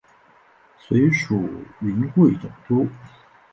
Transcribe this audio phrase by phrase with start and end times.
[0.79, 1.47] 随署
[1.79, 2.87] 云贵总督。